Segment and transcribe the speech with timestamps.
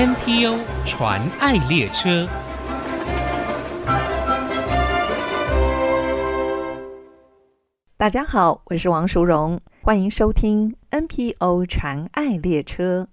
[0.00, 2.28] NPO 传爱列车。
[7.96, 13.08] 大家好，我是王淑荣，欢迎收听 NPO 传爱列车。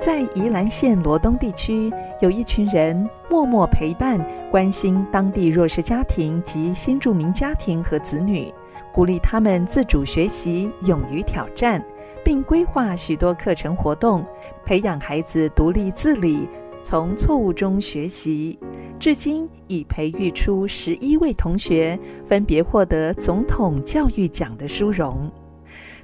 [0.00, 8.54] 在宜兰县罗东地区，有一群人默默陪伴、关心当地弱势家庭及新住民家庭和子女，
[9.00, 11.82] 鼓励他们自主学习、勇于挑战，
[12.22, 14.22] 并规划许多课程活动，
[14.62, 16.46] 培养孩子独立自理。
[16.82, 18.58] 从错误中学习，
[18.98, 25.32] 至今已培育出十一位同学，分别获得总统教育奖的殊荣。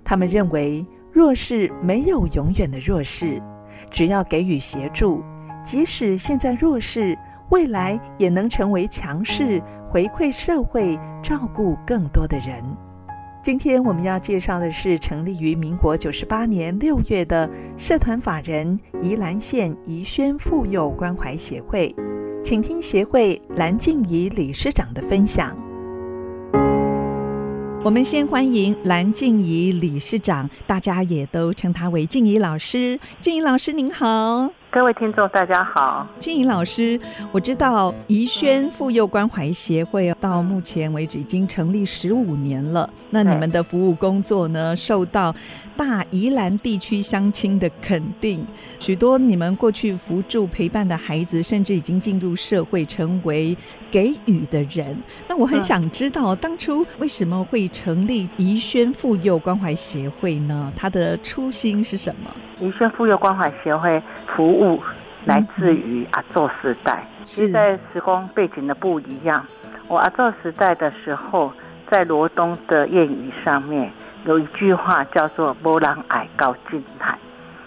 [0.03, 3.39] 他们认为，弱势没有永远的弱势，
[3.91, 5.23] 只要给予协助，
[5.63, 7.15] 即使现在弱势，
[7.51, 12.65] 未来也能成为强势，回馈社会，照顾更多的人。
[13.47, 21.95] 今天我们要介绍的是成立于民国九十八年六月的社团法人宜兰县宜萱妇幼关怀协会，
[22.43, 25.57] 请听协会蓝静怡理事长的分享。
[27.85, 32.99] 我们先欢迎蓝静怡理事长，大家也都称她为静怡老师。
[33.21, 34.51] 静怡老师您好。
[34.77, 37.01] 各位听众，大家好，金颖老师，
[37.33, 42.91] 我知道宜萱妇幼关怀协会到目前为止已经成立十五年了。
[43.09, 45.35] 那你们的服务工作呢，受到
[45.79, 48.47] 大宜兰地区乡亲的肯定，
[48.79, 53.57] 许多你们过去扶助陪伴的孩子，甚至已经进入社会，成为
[53.97, 54.95] 给予的人。
[55.27, 60.71] 那我很想知道，当初为什么会成立宜萱妇幼关怀协会呢？
[60.77, 62.31] 它的初心是什么？
[62.61, 64.03] 宜萱妇幼关怀协会
[64.37, 64.83] 服务
[65.25, 69.43] 来自于阿祖时代，其实在时光背景的不一样。
[69.89, 71.51] 我阿祖时代的时候，
[71.91, 73.91] 在罗东的谚语上面
[74.27, 77.17] 有一句话叫做“无人爱到静态”。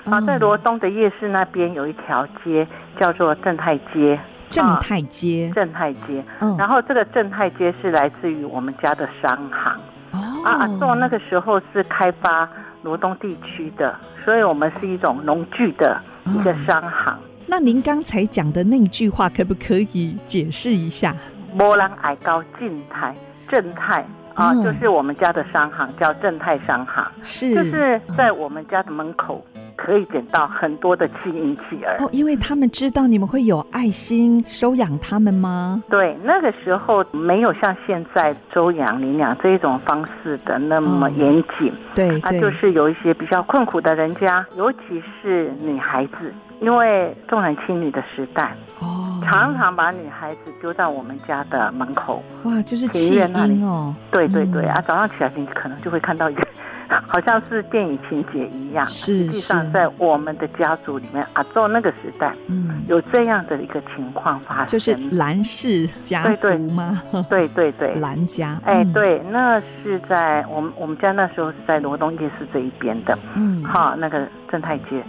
[0.06, 2.68] 啊，在罗东的夜市那边有一条街
[3.00, 4.20] 叫做正太街。
[4.50, 6.24] 正太街，正太街。
[6.40, 9.80] 嗯然后这个正太街是来自于我们家的商行。
[10.12, 12.50] 哦，阿宋那个时候是开发。
[12.82, 13.94] 罗东地区的，
[14.24, 17.14] 所以我们是一种农具的一个商行。
[17.14, 21.14] 哦、那您刚才讲的那句话，可不可以解释一下？
[21.58, 23.14] 波浪矮高静态，
[23.50, 24.02] 正太
[24.40, 29.46] 啊，就是我们家的商行，叫正泰商行，是就是在我们家的门口。
[29.82, 35.82] 可以捡到很多的弃婴弃儿哦，因为他们知道你们会有爱心收养他们吗？
[35.90, 41.74] 对，那个时候没有像现在收养领养这一种方式的那么严谨。
[41.96, 52.24] 对，啊就是有一些比较困苦的人家，尤其是女孩子，因为重男轻女的时代，哦，常常把女孩子丢到我们家的门口。
[52.44, 53.96] 哇，就是弃婴哦。
[54.12, 56.44] 对对对啊，早上起来你可能就会看到一个。
[57.08, 67.00] 好像是电影情节一样，实际上在我们的家族里面，阿宙那个时代，嗯，有这样的一个情况发生，就是蓝氏家族吗？
[67.30, 75.04] 对 对对，蓝家，哎，对，那是在我们我们家那时候是在罗东夜市这一边的，嗯，好，那个正太街，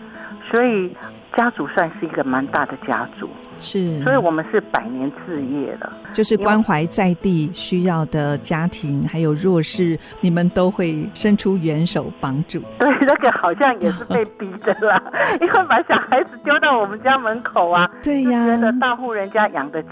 [0.50, 0.94] 所以。
[1.36, 12.60] 家族算是一个蛮大的家族，是，所以我们是百年置业了，就是关怀在地需要的家庭，还有弱势，你们都会伸出援手帮助。
[12.78, 15.00] 对，那个好像也是被逼的啦，
[15.40, 19.88] 因为把小孩子丢到我们家门口啊，对呀，觉得大户人家养得起。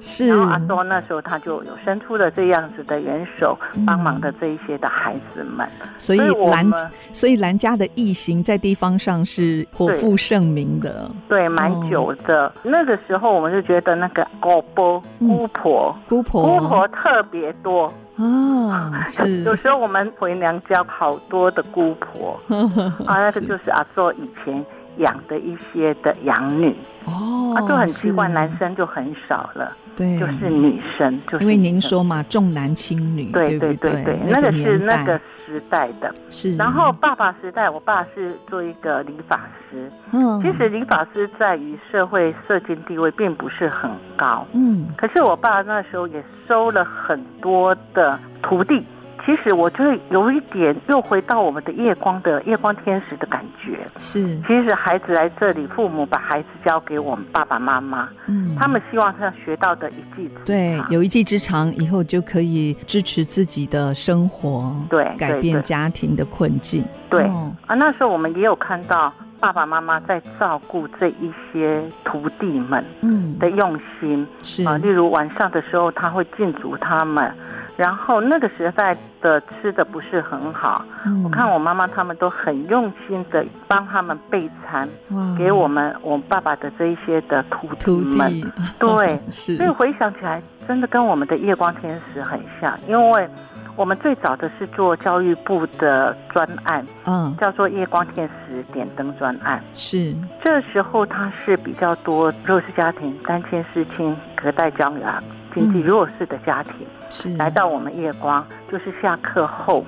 [0.00, 5.68] 是，然后阿多那时候他就有伸出了这样子的援手，帮忙的这一些的孩子们。
[5.82, 6.18] 嗯、所以
[6.50, 6.70] 兰，
[7.12, 11.10] 所以兰家的异行在地方上是颇负盛名的。
[11.28, 12.46] 对，蛮久的。
[12.46, 17.92] 哦、那个时候我们就觉得那个姑婆、姑婆、姑婆、姑婆特别多。
[18.16, 19.04] 啊、
[19.46, 22.38] 有时候我们回娘家好多的姑婆。
[23.06, 24.64] 啊，那个就是阿祖以前
[24.96, 26.76] 养的一些的养女。
[27.06, 27.10] 哦，
[27.54, 29.76] 啊，就很奇怪，男生就很少了。
[29.96, 36.14] 对，就是女生，就是因为您说嘛，重男轻女，对对对对，那个是那个时代的。
[36.30, 39.36] 是，然后爸爸时代，我爸是做一个理发
[39.70, 39.90] 师。
[40.12, 44.46] 嗯，其实理发师在于社会社经地位并不是很高。
[44.52, 48.86] 嗯，可是我爸那时候也收了很多的徒弟。
[49.24, 53.78] 其实我就有一点又回到我们的夜光的夜光天使的感觉。
[53.98, 66.84] 是，其实孩子来这里，父母把孩子交给我们爸爸妈妈，嗯，他们希望他学到的一技之长，对，有一技之长，以后就可以支持自己的生活，对，改变家庭的困境。
[67.08, 67.26] 对，对。
[67.66, 74.64] 啊，那时候我们也有看到爸爸妈妈在照顾这一些徒弟们，嗯，的用心，是。
[74.64, 77.32] 啊，例如晚上的时候他会禁足他们。
[77.76, 85.36] 然后那个时代的吃的不是很好，嗯、我看我妈妈他们都很用心的帮他们备餐，哇。
[85.38, 88.30] 给我们我爸爸的这一些的徒弟们，
[88.78, 93.28] 对， 所以回想起来，真的跟我们的夜光天使很像，因为。
[93.76, 99.62] 我们最早的是做教育部的专案，嗯，叫做“夜光天使点灯专案”。
[99.72, 100.14] 是，
[100.44, 105.22] 这时候他是比较多弱势家庭、单亲、失亲、隔代教养、
[105.54, 106.74] 经济弱势的家庭，
[107.10, 109.84] 是来到我们夜光，就是下课后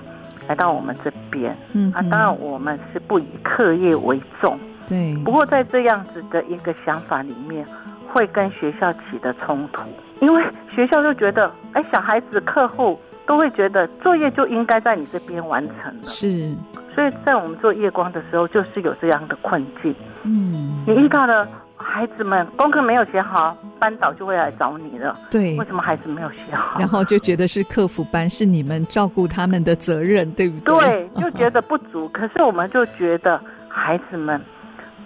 [0.49, 1.57] 来到我们这边。
[1.73, 5.17] 嗯，啊，当然我们是不以课业为重，对。
[5.25, 7.67] 不过在这样子的一个想法里面，
[8.13, 9.83] 会跟学校起的冲突，
[10.21, 10.45] 因为
[10.75, 12.99] 学校就觉得，哎，小孩子课后。
[13.25, 16.53] 都会觉得作业就应该在你这边完成了，是，
[16.93, 19.95] 所以在我们做夜光的时候，就是有这样的困境。
[20.25, 21.49] 嗯，你遇到了
[21.83, 25.19] 孩子们功课没有写好，班导就会来找你了。
[25.31, 26.79] 对，为什么孩子没有写好？
[26.79, 30.79] 然后就觉得是客服班，是你们照顾他们的责任，对不对？
[30.79, 32.09] 对，就觉得不足。
[32.09, 34.41] 可是我们就觉得孩子们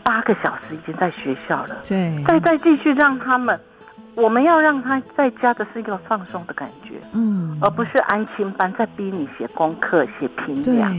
[0.02, 3.58] 八个小时已经在学校了，对，再再继续让他们。
[4.14, 10.90] 我们要让他在家的是一个放松的感觉，嗯，而不是安亲班在逼你写功课、写评量。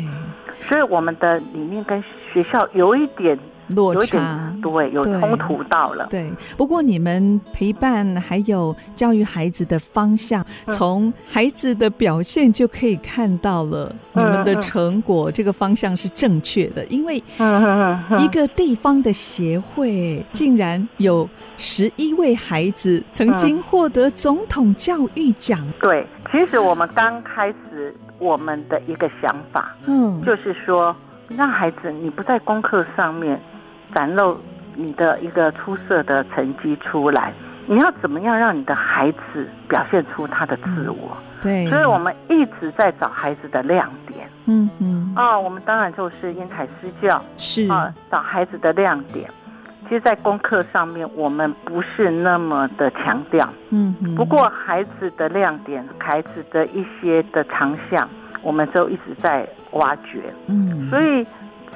[0.67, 3.37] 所以我们的理念跟学校有一点。
[3.69, 6.17] 落差，对，有冲突到了对。
[6.21, 16.83] 对，不过你们陪伴还有教育孩子的方向，从孩子的表现就可以看到了你们的成果，这个方向是正确的。
[16.85, 17.21] 因为
[18.17, 25.59] 一个地方的协会竟然有十一位孩子曾经获得总统教育奖。
[25.81, 30.95] 对，其实我们刚开始我们的一个想法，嗯，就是说
[31.27, 33.39] 让孩子你不在功课上面。
[33.93, 34.37] 展露
[34.75, 37.33] 你的一个出色的成绩出来，
[37.65, 41.17] 你要怎么样让你的孩子表现出他的自我？
[41.17, 44.29] 嗯、对，所以我们一直在找孩子的亮点。
[44.45, 49.29] 嗯嗯啊，我们当然就是因材施教，是啊，找孩子的亮点。
[49.89, 53.47] 其实，在功课上面，我们不是那么的强调。
[53.69, 54.15] 嗯嗯。
[54.15, 58.07] 不过，孩子的亮点，孩子的一些的长项，
[58.41, 60.21] 我们都一直在挖掘。
[60.47, 61.25] 嗯，所以。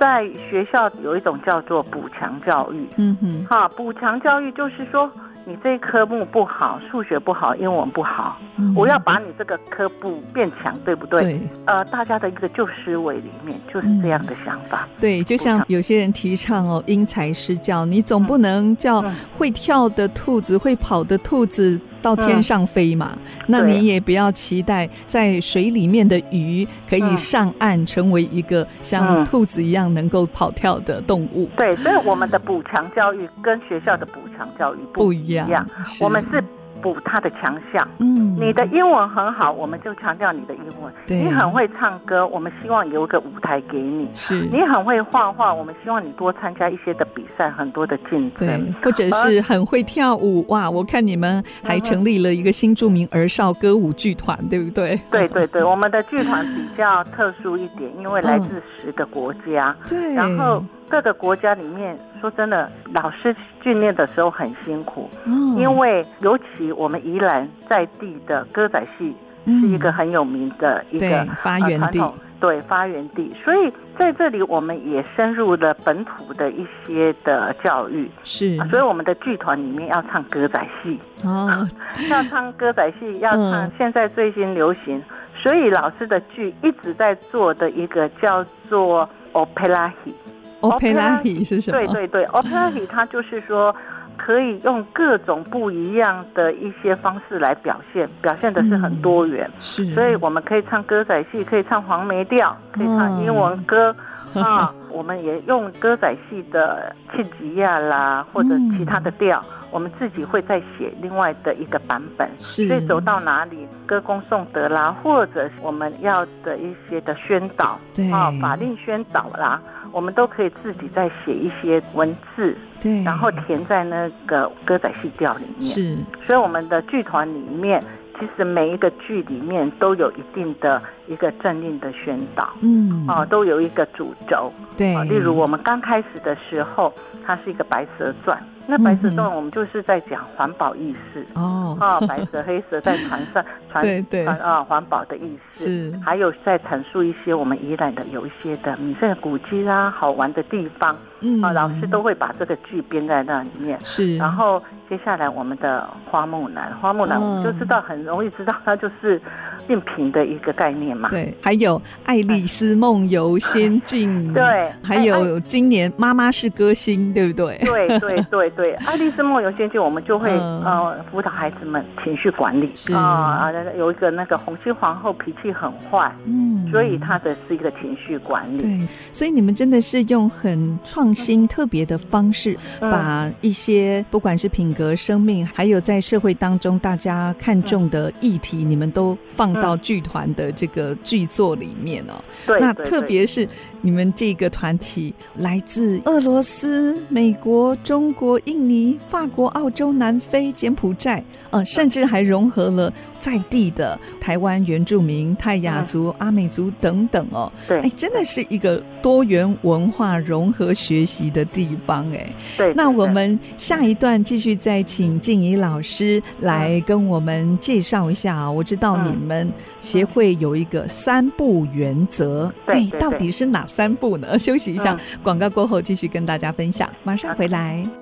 [0.01, 5.07] 在学校有一种叫做补强教育，嗯哼，哈，补强教育就是说，
[5.45, 11.21] 你这科目不好，数学不好，英文不好，嗯、我要把你这个科目变强，对不对？
[11.21, 11.41] 对。
[11.67, 14.87] 呃，大家的一个旧思维里面就是这样的想法。
[14.87, 19.03] 嗯、对，就像有些人提倡哦，因材施教，你总不能叫
[19.37, 21.79] 会跳的兔子、会跑的兔子。
[22.01, 31.49] 到天上飞嘛，嗯、那你也不要期待在水里面的鱼可以上岸，成为一个像兔子一样能够跑跳的动物。
[31.57, 35.67] 对，所以我们的补强教育跟学校的补强教育不一样，不一样，
[36.01, 36.43] 我们是。
[36.81, 40.93] 补他的强项，嗯，你的英文很好，我们就强调你的英文。
[41.07, 44.09] 对，你很会唱歌，我们希望有一个舞台给你。
[44.13, 48.47] 是，你很会画画，我们希望你多参加一些的比赛，很多的竞争。
[48.47, 50.69] 对，或者是很会跳舞，哇！
[50.69, 54.99] 我看你们还成立了一个新著名儿少歌舞剧团，对不对？
[55.11, 59.75] 对对对，我们的剧团比较特殊一点，因为来自十个国家。
[59.87, 60.63] 对，然后。
[60.91, 69.13] 各个国家里面，说真的，老师训练的时候很辛苦，嗯，因为尤其我们宜兰在地的歌仔戏
[69.45, 81.67] 是一个很有名的一个发源地，对发源地，所以在这里我们也深入了本土的一些的教育，是，所以我们的剧团里面要唱歌仔戏，哦，
[82.11, 85.01] 要唱歌仔戏，要唱现在最新流行，
[85.35, 90.13] 所以老师的剧一直在做的一个叫做 Opera 戏。
[90.61, 91.77] Opera 是什么？
[91.77, 93.75] 对对对，Opera 它就是说
[94.17, 99.45] 可以用各种不一样的一些方式来表现，表现的是很多元。
[99.47, 103.95] 嗯、是，所以我们可以唱歌仔戏，可以唱黄梅调，可以唱英文歌、
[104.35, 104.73] 嗯、啊。
[104.91, 112.29] 我们也用歌仔戏的契吉亚啦，或者其他的调，嗯、我们自己会再写另外的一个版本。
[112.39, 119.61] 是，所以走到哪里歌功颂德啦，或者我们要的一些的宣导，对啊，法令宣导啦。
[119.93, 125.63] 我们都可以自己再写一些文字，对，然后填在那个歌仔戏调里面。
[125.63, 127.83] 是，所以我们的剧团里面，
[128.21, 134.53] 其实每一个剧里面都有一定的一个政令的宣导，嗯，哦，都有一个主轴。
[134.77, 136.93] 对，例如我们刚开始的时候，
[137.25, 138.37] 它是一个《白蛇传》。
[138.67, 144.23] 那白蛇传我们就是在讲环保意识哦，啊，白蛇黑蛇在船上传 对对。
[144.23, 145.99] 传啊环保的意识，是。
[146.05, 151.41] 还有在阐述一些我们宜兰的有一些的名胜古迹啊，好玩的地方，嗯。
[151.41, 159.21] 啊，老师都会把这个剧编在那里面，是，然后接下来我们的花木兰，花木兰我们就知道很容易知道它就是。
[159.67, 167.57] 变平的一个概念嘛，对，还有《爱丽丝梦游仙境》， 对，还有今年妈妈是歌星，对不对？
[167.59, 172.91] 对对对对，《爱丽丝梦游仙境》我们就会呃辅导孩子们情绪管理，是。
[172.95, 178.57] 啊，有一个那个红心皇后脾气很坏，嗯，所以她的是一个情绪管理。
[178.57, 193.47] 对，所以你们真的是用很创新、特别的方式，把一些不管是品格、生命，还有在社会当中大家看重的议题，你们都放到剧团的这个剧作里面哦，对，那特别是
[193.81, 212.73] 你们这个团体来自俄罗斯、美国、中国、印尼、法国、澳洲、南非、柬埔寨，呃，甚至还融合了在地的台湾原住民、泰雅族、阿美族等等哦，对，哎，真的是一个多元文化融合学习的地方哎，对。
[212.73, 219.51] 那我们下一段继续再请静怡老师来跟我们介绍一下啊，我知道你们。
[219.79, 224.37] 协会有一个三不原则，哎，到底是哪三不呢？
[224.39, 228.00] 休息一下，广告过后继续跟大家分享，马上回来。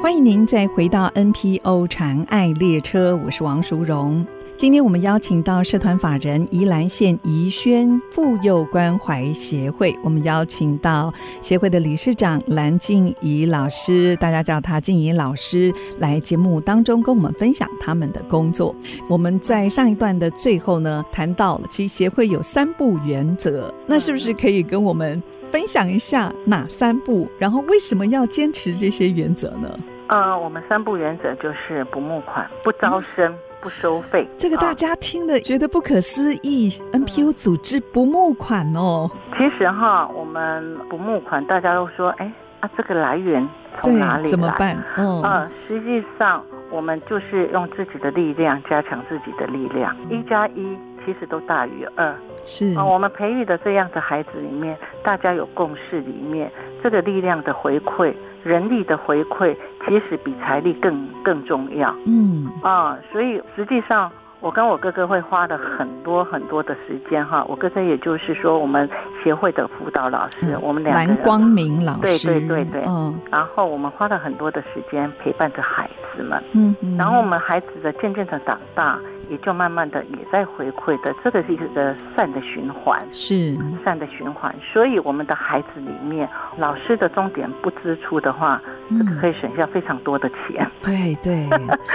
[0.00, 4.26] 欢迎您再回到 NPO 长爱列车，我是王淑荣。
[4.62, 18.72] 今天我们邀请到社团法人宜兰县宜萱妇幼关怀协会，我们邀请到协会的理事长蓝静怡老师，大家叫她静怡老师，来节目当中跟我们分享他们的工作。
[19.08, 27.26] 我们在上一段的最后呢，谈到了其实协会有三不原则，那是不是可以跟我们分享一下哪三不？
[27.36, 29.76] 然后为什么要坚持这些原则呢？
[30.06, 34.28] 呃，我们三不原则就是不募款、不招生、不收费。
[34.36, 36.68] 这个大家听了觉得不可思议。
[36.92, 39.08] NPO 组织不募款哦。
[39.38, 43.48] 其实哈，我们不募款，大家都说，哎啊，这个来源
[43.80, 44.28] 从哪里来？
[44.28, 44.76] 怎么办？
[44.96, 49.96] 嗯、呃，实际上我们就是用自己的力量加强自己的力量。
[50.10, 52.14] 一加一其实都大于二。
[52.42, 56.50] 是啊、呃，我们培育的这样的孩子里面，大家有共识里面，
[56.82, 58.12] 这个力量的回馈。
[58.42, 59.56] 人力的回馈
[59.86, 61.94] 其实比财力更更重要。
[62.06, 64.10] 嗯啊，所以实际上
[64.42, 67.44] 我跟我哥哥会花了很多很多的时间哈。
[67.48, 68.88] 我哥哥也就是说我们
[69.22, 72.84] 协会的辅导老师，嗯、我们两个人蓝光明老师，对对对对。
[72.88, 76.42] 嗯，然后我们花了很多的时间陪伴着孩子们。
[76.52, 76.96] 嗯嗯。
[76.96, 78.98] 然后我们孩子的渐渐的长大。
[79.30, 81.66] 也就慢慢的也在回馈的，这个是一个
[82.14, 84.54] 善的循环，是善的循环。
[84.60, 90.70] 所以我们的孩子里面，老师的重点不支出的话，这个可以省下非常多的钱。
[90.82, 91.48] 对对，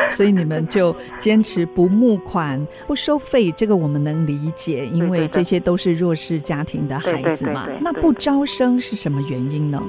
[0.10, 2.37] 所以你们就坚持不募款、
[2.86, 7.68] 不收费，这个我们能理解，因为这些都是弱势家庭的孩子嘛。
[7.82, 9.82] 那不招生是什么原因呢？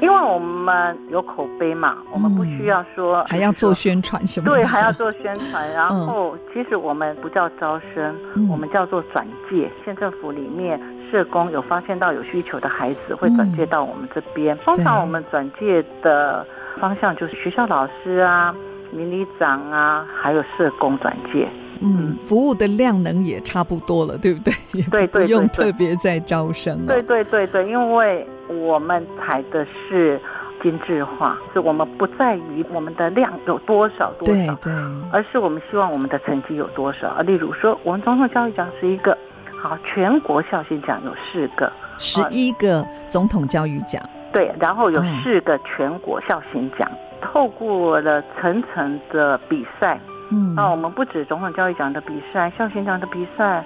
[0.00, 4.56] 因为我们有口碑嘛，我们不需要说、嗯、还要做宣传什么的。
[4.56, 5.70] 对，还要做宣传。
[5.74, 9.70] 然后，其实我们不叫招生，嗯、我们叫做转介。
[9.84, 10.80] 县政府里面
[11.10, 14.56] 社工有发现到有需求的孩子，会转介到我们这边。
[14.56, 16.46] 嗯、通常我们转介的
[16.80, 18.54] 方向就是学校老师啊、
[18.92, 21.46] 邻里长啊，还有社工转介。
[21.82, 24.52] 嗯，服务的量能也差不多了，对不对？
[24.78, 26.86] 也，不用特别再招生了。
[26.86, 30.20] 对对对对，因为我们采的是
[30.62, 34.72] 精致化，是我们不在于我们的量有多少多少，对对，
[35.10, 37.08] 而是我们希望我们的成绩有多少。
[37.08, 39.16] 啊，例如说，我们总统教育奖是一个，
[39.58, 44.02] 好，全国孝心奖有四个，十一个总统教育奖，
[44.34, 49.98] 对，然后有四个全国孝心奖，嗯、透过了层层的比赛。
[50.30, 53.64] 嗯，那我们不止总统教育奖的比赛、校训奖的比赛、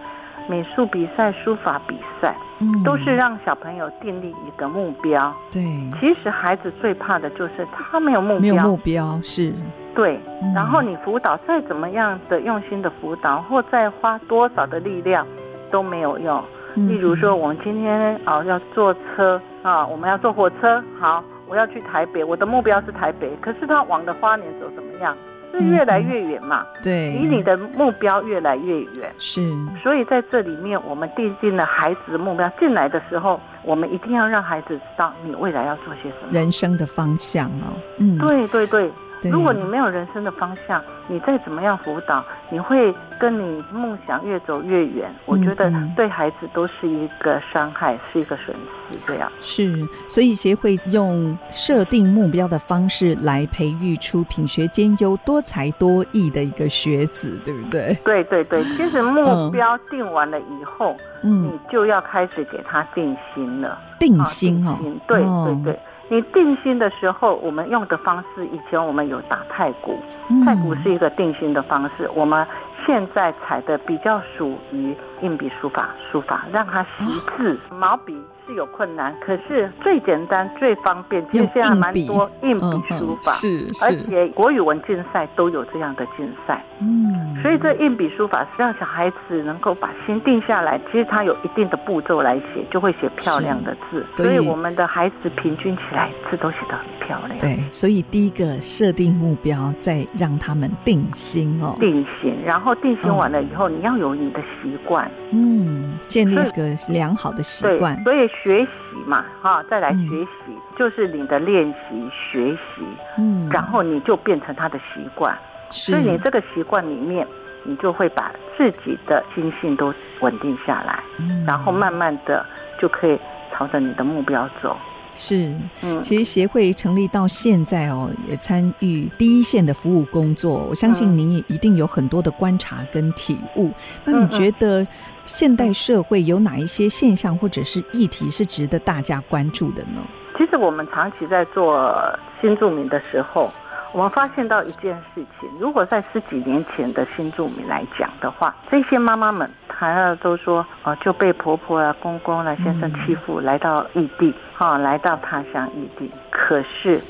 [0.48, 5.34] 美术比赛、书法比赛，嗯，都是让小朋友订立一个目标。
[5.52, 5.62] 对，
[6.00, 9.52] 其实孩子最怕的就是他没有目标，没有目标是。
[9.94, 10.18] 对，
[10.54, 15.24] 然后你辅导再怎么样的用心的辅导，或再花多少的力量
[15.70, 16.42] 都没有用。
[16.74, 25.16] 例如说，我们今天啊要坐车啊，我们要坐火车，好，我要去台北，我的目标是台北，可是他往的花莲走怎么样？
[25.58, 26.66] 是越来越远嘛？
[26.82, 29.12] 对，离你的目标越来越远。
[29.18, 29.40] 是，
[29.82, 32.50] 所以在这里面，我们定定了孩子的目标。
[32.58, 37.74] 进来的时候，我们一定要让孩子知道你未来要做些什么，人生的方向哦。
[37.98, 38.90] 嗯，对对对。
[39.30, 45.12] 如果你没有人生的方向，你再怎么样辅导，你会跟你梦想越走越远。
[45.26, 48.54] 我觉得对孩子都是一个伤害，是一个损
[48.90, 48.98] 失。
[49.06, 57.96] 这样是，所以协会用设定目标的方式来培育出品学兼优、多才多艺的一个学子，对不对？
[58.04, 63.78] 对对对， 其实目标定完了以后，嗯，你就要开始给他定心了。
[63.98, 64.78] 定心哦，
[65.08, 65.80] 对对对。
[66.08, 69.98] 你定心的时候，我们用的方式，以前我们有打太鼓，
[70.44, 72.08] 太鼓是一个定心的方式。
[72.14, 72.46] 我们
[72.84, 77.04] 现在采的比较属于硬笔书法，书法让他习
[77.36, 78.16] 字，毛笔。
[78.46, 97.38] 是有困难，可是最简单、最方便，其实现在蛮多硬笔书法，是，而且国语文竞赛都有这样的竞赛，嗯，所以这硬笔书法是让小孩子能够把心定下来，其实他有一定的步骤来写，就会写漂亮的字，所以我们的孩子平均起来字都写得很漂亮。
[97.38, 108.24] 对，所以第一个设定目标，再让他们定心哦，定心，然后定心完了以后，你要有你的习惯，嗯，建立一个良好的习惯，所以。
[108.42, 108.68] 学习
[109.06, 112.82] 嘛，哈，再来学习，嗯、就是你的练习学习，
[113.16, 115.34] 嗯，然后你就变成他的习惯，
[115.70, 117.26] 所以你这个习惯里面，
[117.62, 122.44] 你就会把自己的心性都稳定下来，嗯，然后慢慢的
[122.78, 123.18] 就可以
[123.52, 124.76] 朝着你的目标走。
[125.14, 130.66] 是，嗯，其实协会成立到现在哦，也参与第一线的服务工作。
[130.68, 133.70] 我相信您也一定有很多的观察跟体悟。
[134.04, 134.86] 那你觉得
[135.24, 140.02] 现代社会有哪一些现象或者是议题是值得大家关注的呢？
[140.36, 141.96] 其实我们长期在做
[142.40, 143.52] 新住民的时候，
[143.92, 149.48] 我们发现到一件事情：如果在十几年前的新住民来讲的话，这些妈妈们。
[149.76, 156.10] 还有都说哦，就被婆婆啊、公公啊、先生欺负，来到异地，哈，来到他乡异地。
[156.30, 157.00] 可是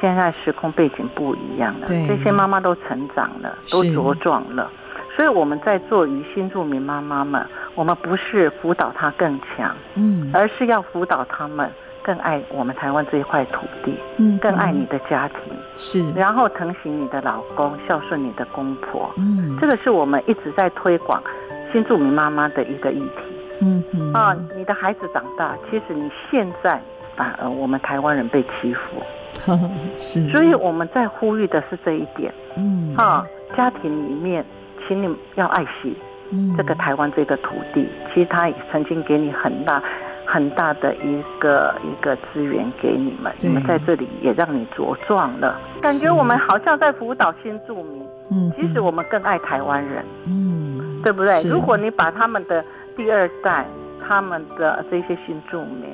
[0.00, 4.70] 现在时空背景不一样了，这些妈妈都成长了，都茁壮了。
[5.16, 11.70] 所以我们在做于新住民妈妈们，我们不是辅导她更强，嗯，而是要辅导他们
[12.02, 21.22] 更爱我们台湾这一块土地，嗯，更爱你的家庭，是，然后疼惜你的老公，孝顺你的公婆，嗯，这个是我们一直在推广。
[21.72, 23.22] 新住民妈妈的一个议题，
[23.62, 24.12] 嗯嗯。
[24.12, 26.80] 啊，你的孩子长大，其实你现在
[27.16, 29.02] 反而我们台湾人被欺负，
[29.98, 32.94] 是，所以我们在呼吁的是这一点，嗯。
[32.96, 33.24] 啊，
[33.56, 34.44] 家庭里面，
[34.86, 35.96] 请你要爱惜
[36.56, 39.82] 这个台湾这个土地，其实它也曾经给你很大
[40.26, 50.61] 很大的一个一个资源给你们，你们在这里也让你茁壮了，感觉我们好像在辅导新住民，嗯，其实我们更爱台湾人，嗯。
[51.02, 51.42] 对不对？
[51.48, 52.64] 如果你把他们的
[52.96, 53.66] 第二代，
[54.06, 55.84] 他们的这些新住民，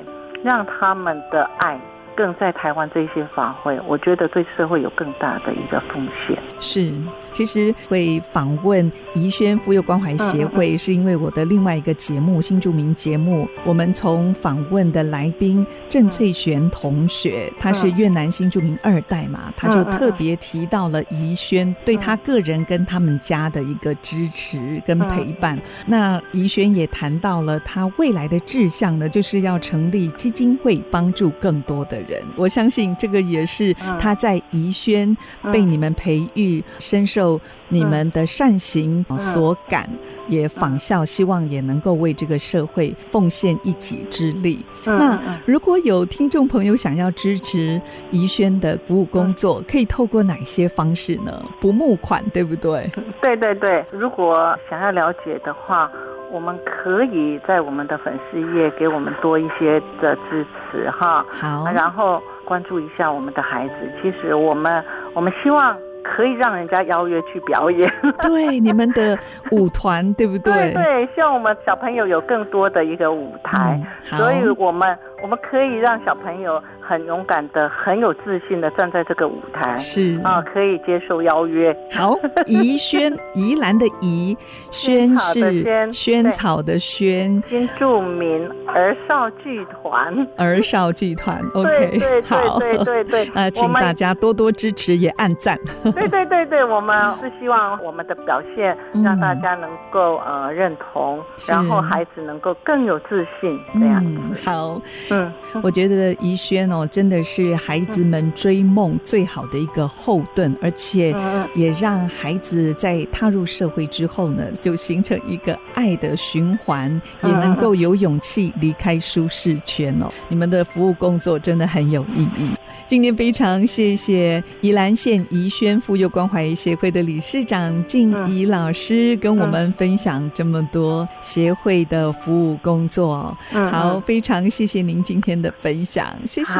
[0.43, 1.79] 让他们的爱。
[2.15, 6.37] 更在台湾这些发挥，我觉得对社会有更大的一个奉献。
[6.59, 6.91] 是，
[7.31, 25.59] 其实会访问宜轩妇幼关怀协会，是因为我的另外一个节目《新著名节目》，我们从访问的来宾郑翠璇同学，她是越南新著名二代嘛，她就特别提到了宜轩对她个人跟他们家的一个支持跟陪伴。
[25.85, 32.21] 那宜轩也谈到了她未来的志向呢，就是要成立基金会，帮助更多的人。
[32.35, 35.15] 我相信这个也是她在宜轩
[35.51, 39.89] 被你们培育，深受你们的善行所感，
[40.29, 44.63] 也仿效，希望也能够为这个社会奉献一己之力。
[44.85, 51.43] 那如果有听众朋友想要支持怡轩的服务工作，可以透过哪些方式呢？
[51.59, 52.89] 不募款，对不对？
[53.21, 55.91] 对对对，如果想要了解的话。
[56.31, 63.73] 我们可以在我们的粉丝页给我们多一些的支持哈，好，然后关注一下我们的孩子。
[63.99, 69.17] 其实我们我们希望可以让人家邀约去表演， 对你们的
[69.51, 70.53] 舞团对不对？
[70.53, 73.79] 对对，希望我们小朋友有更多的一个舞台，
[74.11, 80.19] 嗯、所以我们我们可以让小朋友很勇敢的、很有自信的站在这个舞台，是。
[80.23, 81.75] 啊，可以接受邀约。
[81.91, 82.15] 好，
[82.47, 84.35] 宜萱，宜兰的宜，
[84.71, 92.21] 萱是萱草的萱，新著名儿少剧团，儿少剧团， OK，对，对
[92.59, 95.57] 对对对，呃， 请大家多多支持，也按赞。
[95.93, 104.03] 对对对对，我们是希望我们的表现让大家能够呃认同，然后孩子能够更有自信，这样。
[104.45, 104.81] 好。
[105.11, 111.15] 嗯，我觉得宜萱哦，真的是孩子们追梦最好的一个后盾，而且
[111.55, 116.89] 也让孩子在踏入社会之后呢，就形成一个爱的循环，
[117.23, 120.11] 也能够有勇气离开舒适圈哦。
[120.27, 122.51] 你们的服务工作真的很有意义。
[122.87, 133.37] 今天非常谢谢宜兰县宜萱妇幼关怀协会的理事长静怡老师跟我们分享这么多协会的服务工作。
[133.51, 136.59] 好，非常谢谢您今天的分享，谢谢，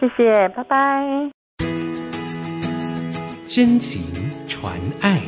[0.00, 1.30] 谢谢，拜拜。
[3.48, 4.02] 真情
[4.48, 5.18] 传爱，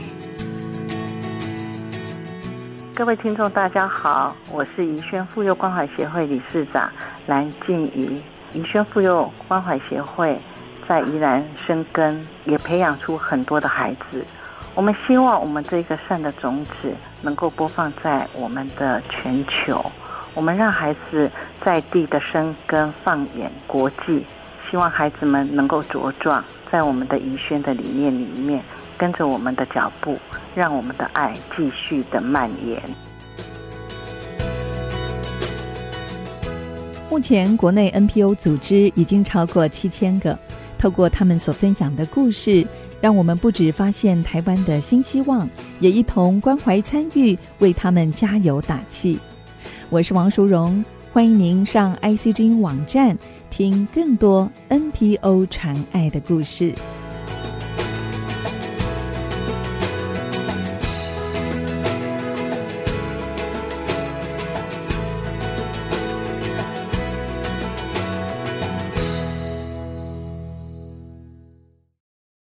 [2.95, 6.91] 各位听众大家好，我是宜萱妇幼关怀协会理事长
[7.27, 8.21] 蓝静怡。
[8.53, 10.39] 宜萱妇幼关怀协会
[10.89, 14.25] 在宜兰生根，也培养出很多的孩子。
[14.75, 19.85] 我们希望我们这个善的种子能够播放在我们的全球。
[20.39, 21.29] 我们让孩子
[21.65, 24.25] 在地的生根，放眼国际。
[24.71, 28.63] 希望孩子们能够茁壮在我们的宜轩的理念里面，
[28.97, 30.17] 跟着我们的脚步，
[30.55, 32.81] 让我们的爱继续的蔓延。
[37.11, 40.39] 目前，国内 NPO 组织已经超过七千个。
[40.79, 42.65] 透过他们所分享的故事，
[43.01, 45.49] 让我们不止发现台湾的新希望，
[45.81, 49.19] 也一同关怀参与，为他们加油打气。
[49.91, 53.17] 我是王淑荣，欢迎您上 ICG 网站
[53.49, 56.75] 听更多 NPO 传爱的故事。